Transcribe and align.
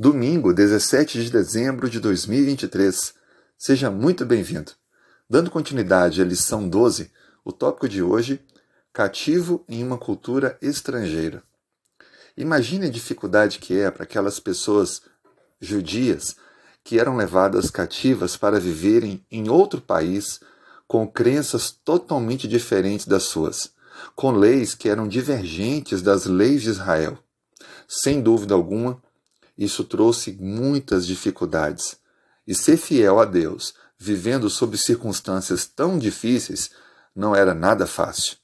Domingo, 0.00 0.54
17 0.54 1.24
de 1.24 1.28
dezembro 1.28 1.90
de 1.90 1.98
2023. 1.98 3.14
Seja 3.58 3.90
muito 3.90 4.24
bem-vindo. 4.24 4.70
Dando 5.28 5.50
continuidade 5.50 6.22
à 6.22 6.24
lição 6.24 6.68
12, 6.68 7.10
o 7.44 7.50
tópico 7.50 7.88
de 7.88 8.00
hoje: 8.00 8.40
cativo 8.92 9.64
em 9.68 9.82
uma 9.82 9.98
cultura 9.98 10.56
estrangeira. 10.62 11.42
Imagine 12.36 12.86
a 12.86 12.90
dificuldade 12.90 13.58
que 13.58 13.76
é 13.76 13.90
para 13.90 14.04
aquelas 14.04 14.38
pessoas 14.38 15.02
judias 15.60 16.36
que 16.84 17.00
eram 17.00 17.16
levadas 17.16 17.68
cativas 17.68 18.36
para 18.36 18.60
viverem 18.60 19.26
em 19.28 19.48
outro 19.48 19.80
país 19.80 20.38
com 20.86 21.08
crenças 21.08 21.72
totalmente 21.72 22.46
diferentes 22.46 23.04
das 23.04 23.24
suas, 23.24 23.72
com 24.14 24.30
leis 24.30 24.76
que 24.76 24.88
eram 24.88 25.08
divergentes 25.08 26.02
das 26.02 26.24
leis 26.24 26.62
de 26.62 26.68
Israel. 26.68 27.18
Sem 27.88 28.22
dúvida 28.22 28.54
alguma, 28.54 29.02
isso 29.58 29.82
trouxe 29.82 30.38
muitas 30.40 31.04
dificuldades. 31.04 31.96
E 32.46 32.54
ser 32.54 32.76
fiel 32.76 33.18
a 33.18 33.24
Deus, 33.24 33.74
vivendo 33.98 34.48
sob 34.48 34.78
circunstâncias 34.78 35.66
tão 35.66 35.98
difíceis, 35.98 36.70
não 37.14 37.34
era 37.34 37.52
nada 37.52 37.86
fácil. 37.86 38.36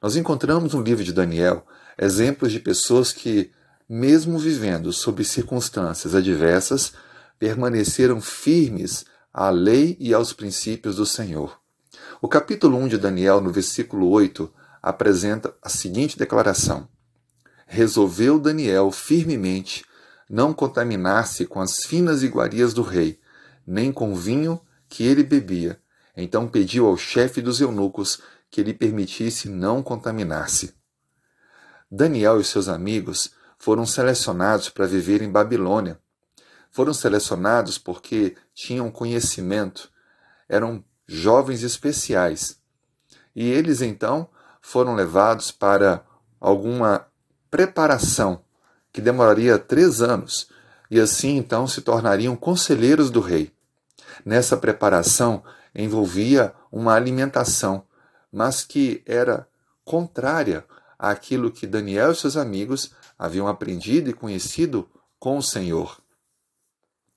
Nós 0.00 0.14
encontramos 0.14 0.72
no 0.72 0.80
livro 0.80 1.02
de 1.02 1.12
Daniel 1.12 1.66
exemplos 1.98 2.52
de 2.52 2.60
pessoas 2.60 3.12
que, 3.12 3.50
mesmo 3.88 4.38
vivendo 4.38 4.92
sob 4.92 5.24
circunstâncias 5.24 6.14
adversas, 6.14 6.92
permaneceram 7.38 8.20
firmes 8.20 9.04
à 9.34 9.50
lei 9.50 9.96
e 9.98 10.14
aos 10.14 10.32
princípios 10.32 10.96
do 10.96 11.04
Senhor. 11.04 11.58
O 12.22 12.28
capítulo 12.28 12.78
1 12.78 12.88
de 12.88 12.98
Daniel, 12.98 13.40
no 13.40 13.50
versículo 13.50 14.08
8, 14.08 14.50
apresenta 14.80 15.54
a 15.60 15.68
seguinte 15.68 16.18
declaração: 16.18 16.88
Resolveu 17.66 18.38
Daniel 18.38 18.90
firmemente 18.90 19.84
não 20.30 20.54
contaminar-se 20.54 21.44
com 21.44 21.60
as 21.60 21.84
finas 21.84 22.22
iguarias 22.22 22.72
do 22.72 22.82
rei, 22.82 23.18
nem 23.66 23.90
com 23.90 24.12
o 24.12 24.16
vinho 24.16 24.60
que 24.88 25.02
ele 25.04 25.24
bebia. 25.24 25.82
Então 26.16 26.46
pediu 26.46 26.86
ao 26.86 26.96
chefe 26.96 27.42
dos 27.42 27.60
eunucos 27.60 28.22
que 28.48 28.62
lhe 28.62 28.72
permitisse 28.72 29.48
não 29.48 29.82
contaminar-se. 29.82 30.72
Daniel 31.90 32.40
e 32.40 32.44
seus 32.44 32.68
amigos 32.68 33.32
foram 33.58 33.84
selecionados 33.84 34.68
para 34.68 34.86
viver 34.86 35.20
em 35.20 35.30
Babilônia. 35.30 36.00
Foram 36.70 36.94
selecionados 36.94 37.76
porque 37.76 38.36
tinham 38.54 38.88
conhecimento, 38.88 39.90
eram 40.48 40.84
jovens 41.08 41.64
especiais. 41.64 42.60
E 43.34 43.50
eles 43.50 43.82
então 43.82 44.30
foram 44.62 44.94
levados 44.94 45.50
para 45.50 46.04
alguma 46.38 47.08
preparação 47.50 48.44
que 48.92 49.00
demoraria 49.00 49.58
três 49.58 50.00
anos, 50.00 50.48
e 50.90 50.98
assim 50.98 51.36
então 51.36 51.66
se 51.66 51.80
tornariam 51.80 52.34
conselheiros 52.34 53.10
do 53.10 53.20
rei. 53.20 53.52
Nessa 54.24 54.56
preparação 54.56 55.42
envolvia 55.74 56.52
uma 56.70 56.94
alimentação, 56.94 57.84
mas 58.32 58.64
que 58.64 59.02
era 59.06 59.46
contrária 59.84 60.64
àquilo 60.98 61.50
que 61.50 61.66
Daniel 61.66 62.12
e 62.12 62.16
seus 62.16 62.36
amigos 62.36 62.92
haviam 63.18 63.48
aprendido 63.48 64.10
e 64.10 64.12
conhecido 64.12 64.88
com 65.18 65.38
o 65.38 65.42
Senhor. 65.42 66.00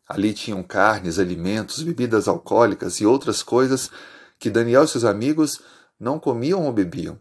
Ali 0.07 0.33
tinham 0.33 0.61
carnes, 0.61 1.17
alimentos, 1.17 1.81
bebidas 1.81 2.27
alcoólicas 2.27 2.95
e 2.99 3.05
outras 3.05 3.41
coisas 3.41 3.89
que 4.37 4.49
Daniel 4.49 4.83
e 4.83 4.87
seus 4.87 5.05
amigos 5.05 5.61
não 5.99 6.19
comiam 6.19 6.65
ou 6.65 6.73
bebiam. 6.73 7.17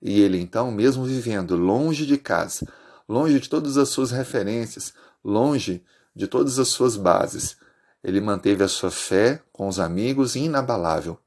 E 0.00 0.20
ele 0.20 0.40
então, 0.40 0.70
mesmo 0.70 1.04
vivendo 1.04 1.56
longe 1.56 2.06
de 2.06 2.16
casa, 2.16 2.66
longe 3.08 3.40
de 3.40 3.48
todas 3.48 3.76
as 3.76 3.88
suas 3.88 4.10
referências, 4.10 4.92
longe 5.24 5.82
de 6.14 6.26
todas 6.26 6.58
as 6.58 6.68
suas 6.68 6.96
bases. 6.96 7.56
Ele 8.04 8.20
manteve 8.20 8.62
a 8.62 8.68
sua 8.68 8.90
fé 8.90 9.42
com 9.52 9.66
os 9.66 9.80
amigos 9.80 10.36
inabalável. 10.36 11.18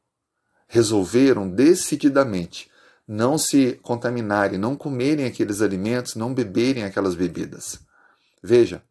Resolveram 0.67 1.49
decididamente 1.49 2.69
não 3.07 3.37
se 3.37 3.73
contaminarem, 3.81 4.57
não 4.57 4.75
comerem 4.75 5.25
aqueles 5.25 5.61
alimentos, 5.61 6.15
não 6.15 6.33
beberem 6.33 6.85
aquelas 6.85 7.13
bebidas. 7.13 7.79
Veja, 8.41 8.81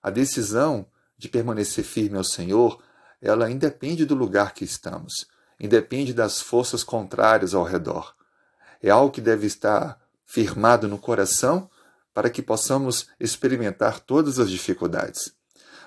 a 0.00 0.08
decisão 0.08 0.86
de 1.18 1.28
permanecer 1.28 1.84
firme 1.84 2.16
ao 2.16 2.22
Senhor, 2.22 2.80
ela 3.20 3.50
independe 3.50 4.06
do 4.06 4.14
lugar 4.14 4.54
que 4.54 4.64
estamos, 4.64 5.26
independe 5.58 6.14
das 6.14 6.40
forças 6.40 6.84
contrárias 6.84 7.52
ao 7.52 7.64
redor. 7.64 8.14
É 8.80 8.88
algo 8.88 9.12
que 9.12 9.20
deve 9.20 9.46
estar 9.46 10.00
firmado 10.24 10.86
no 10.86 10.96
coração 10.96 11.68
para 12.14 12.30
que 12.30 12.42
possamos 12.42 13.08
experimentar 13.18 14.00
todas 14.00 14.38
as 14.38 14.50
dificuldades. 14.50 15.32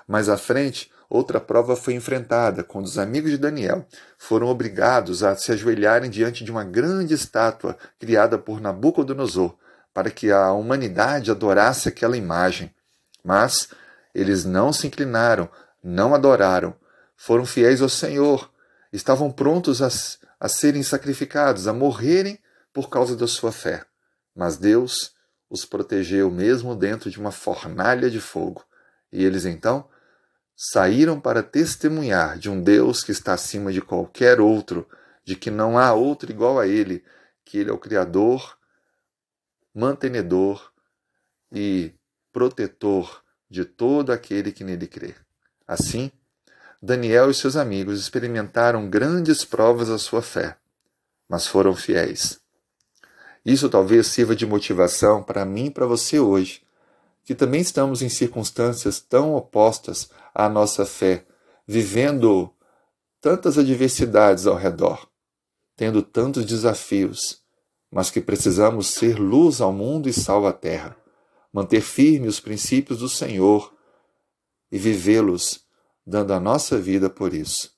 Mais 0.06 0.28
à 0.28 0.36
frente, 0.36 0.90
outra 1.08 1.40
prova 1.40 1.76
foi 1.76 1.94
enfrentada 1.94 2.62
quando 2.62 2.86
os 2.86 2.98
amigos 2.98 3.30
de 3.30 3.38
Daniel 3.38 3.86
foram 4.18 4.48
obrigados 4.48 5.22
a 5.22 5.34
se 5.36 5.52
ajoelharem 5.52 6.10
diante 6.10 6.44
de 6.44 6.50
uma 6.50 6.64
grande 6.64 7.14
estátua 7.14 7.76
criada 7.98 8.38
por 8.38 8.60
Nabucodonosor, 8.60 9.56
para 9.92 10.10
que 10.10 10.30
a 10.30 10.52
humanidade 10.52 11.30
adorasse 11.30 11.88
aquela 11.88 12.16
imagem. 12.16 12.74
Mas 13.22 13.68
eles 14.14 14.44
não 14.44 14.72
se 14.72 14.86
inclinaram, 14.86 15.48
não 15.82 16.14
adoraram, 16.14 16.74
foram 17.16 17.46
fiéis 17.46 17.80
ao 17.80 17.88
Senhor, 17.88 18.50
estavam 18.92 19.30
prontos 19.30 19.80
a, 19.80 19.88
a 20.38 20.48
serem 20.48 20.82
sacrificados, 20.82 21.68
a 21.68 21.72
morrerem 21.72 22.38
por 22.72 22.90
causa 22.90 23.16
da 23.16 23.26
sua 23.26 23.52
fé. 23.52 23.84
Mas 24.34 24.56
Deus 24.56 25.13
os 25.54 25.64
protegeu 25.64 26.32
mesmo 26.32 26.74
dentro 26.74 27.08
de 27.08 27.20
uma 27.20 27.30
fornalha 27.30 28.10
de 28.10 28.20
fogo. 28.20 28.64
E 29.12 29.24
eles 29.24 29.44
então 29.44 29.88
saíram 30.56 31.20
para 31.20 31.44
testemunhar 31.44 32.36
de 32.36 32.50
um 32.50 32.60
Deus 32.60 33.04
que 33.04 33.12
está 33.12 33.34
acima 33.34 33.72
de 33.72 33.80
qualquer 33.80 34.40
outro, 34.40 34.88
de 35.24 35.36
que 35.36 35.52
não 35.52 35.78
há 35.78 35.92
outro 35.92 36.28
igual 36.28 36.58
a 36.58 36.66
Ele, 36.66 37.04
que 37.44 37.58
Ele 37.58 37.70
é 37.70 37.72
o 37.72 37.78
Criador, 37.78 38.58
mantenedor 39.72 40.72
e 41.52 41.94
protetor 42.32 43.22
de 43.48 43.64
todo 43.64 44.10
aquele 44.10 44.50
que 44.50 44.64
nele 44.64 44.88
crê. 44.88 45.14
Assim, 45.68 46.10
Daniel 46.82 47.30
e 47.30 47.34
seus 47.34 47.54
amigos 47.54 48.00
experimentaram 48.00 48.90
grandes 48.90 49.44
provas 49.44 49.86
da 49.86 49.98
sua 49.98 50.20
fé, 50.20 50.58
mas 51.28 51.46
foram 51.46 51.76
fiéis. 51.76 52.43
Isso 53.44 53.68
talvez 53.68 54.06
sirva 54.06 54.34
de 54.34 54.46
motivação 54.46 55.22
para 55.22 55.44
mim 55.44 55.66
e 55.66 55.70
para 55.70 55.86
você 55.86 56.18
hoje, 56.18 56.62
que 57.24 57.34
também 57.34 57.60
estamos 57.60 58.00
em 58.00 58.08
circunstâncias 58.08 59.00
tão 59.00 59.34
opostas 59.34 60.08
à 60.34 60.48
nossa 60.48 60.86
fé, 60.86 61.26
vivendo 61.66 62.50
tantas 63.20 63.58
adversidades 63.58 64.46
ao 64.46 64.56
redor, 64.56 65.06
tendo 65.76 66.02
tantos 66.02 66.44
desafios, 66.44 67.42
mas 67.90 68.10
que 68.10 68.20
precisamos 68.20 68.88
ser 68.88 69.18
luz 69.18 69.60
ao 69.60 69.72
mundo 69.72 70.08
e 70.08 70.12
sal 70.12 70.46
à 70.46 70.52
terra, 70.52 70.96
manter 71.52 71.80
firme 71.80 72.28
os 72.28 72.40
princípios 72.40 72.98
do 72.98 73.08
Senhor 73.08 73.72
e 74.72 74.78
vivê-los, 74.78 75.64
dando 76.06 76.32
a 76.32 76.40
nossa 76.40 76.78
vida 76.78 77.08
por 77.08 77.32
isso. 77.32 77.72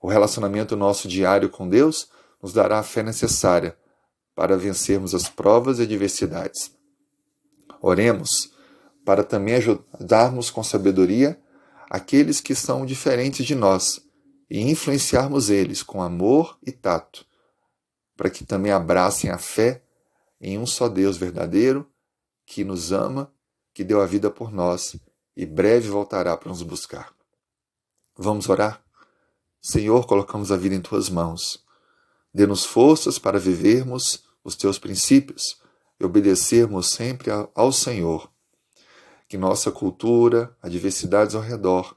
O 0.00 0.08
relacionamento 0.08 0.76
nosso 0.76 1.08
diário 1.08 1.48
com 1.48 1.68
Deus 1.68 2.08
nos 2.42 2.52
dará 2.52 2.78
a 2.78 2.82
fé 2.82 3.02
necessária 3.02 3.76
para 4.36 4.56
vencermos 4.56 5.14
as 5.14 5.30
provas 5.30 5.78
e 5.78 5.82
adversidades. 5.82 6.70
Oremos 7.80 8.52
para 9.02 9.24
também 9.24 9.54
ajudarmos 9.54 10.50
com 10.50 10.62
sabedoria 10.62 11.40
aqueles 11.88 12.40
que 12.40 12.54
são 12.54 12.84
diferentes 12.84 13.46
de 13.46 13.54
nós 13.54 13.98
e 14.50 14.60
influenciarmos 14.60 15.48
eles 15.48 15.82
com 15.82 16.02
amor 16.02 16.58
e 16.64 16.70
tato, 16.70 17.24
para 18.14 18.28
que 18.28 18.44
também 18.44 18.72
abracem 18.72 19.30
a 19.30 19.38
fé 19.38 19.82
em 20.38 20.58
um 20.58 20.66
só 20.66 20.86
Deus 20.86 21.16
verdadeiro 21.16 21.90
que 22.44 22.62
nos 22.62 22.92
ama, 22.92 23.32
que 23.72 23.82
deu 23.82 24.02
a 24.02 24.06
vida 24.06 24.30
por 24.30 24.52
nós 24.52 24.96
e 25.34 25.46
breve 25.46 25.88
voltará 25.88 26.36
para 26.36 26.50
nos 26.50 26.62
buscar. 26.62 27.14
Vamos 28.16 28.48
orar? 28.50 28.84
Senhor, 29.62 30.06
colocamos 30.06 30.52
a 30.52 30.56
vida 30.56 30.74
em 30.74 30.80
tuas 30.80 31.08
mãos. 31.08 31.64
Dê-nos 32.32 32.66
forças 32.66 33.18
para 33.18 33.38
vivermos 33.38 34.25
os 34.46 34.54
teus 34.54 34.78
princípios 34.78 35.60
e 35.98 36.04
obedecermos 36.04 36.90
sempre 36.90 37.30
ao 37.52 37.72
Senhor. 37.72 38.30
Que 39.28 39.36
nossa 39.36 39.72
cultura, 39.72 40.56
adversidades 40.62 41.34
ao 41.34 41.42
redor, 41.42 41.96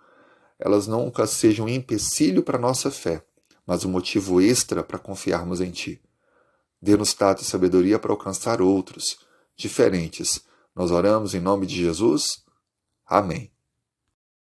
elas 0.57 0.88
nunca 0.88 1.28
sejam 1.28 1.68
um 1.68 1.69
empecilho 1.69 2.42
para 2.42 2.57
nossa 2.57 2.90
fé, 2.90 3.24
mas 3.68 3.86
um 3.86 3.92
motivo 3.92 4.42
extra 4.42 4.84
para 4.84 4.98
confiarmos 4.98 5.62
em 5.62 5.69
Ti. 5.69 6.01
Dê-nos 6.81 7.13
tato 7.13 7.44
e 7.44 7.46
sabedoria 7.46 8.00
para 8.00 8.12
alcançar 8.12 8.63
outros, 8.63 9.19
diferentes. 9.56 10.42
Nós 10.75 10.90
oramos 10.90 11.36
em 11.36 11.40
nome 11.40 11.68
de 11.68 11.75
Jesus. 11.75 12.44
Amém. 13.06 13.52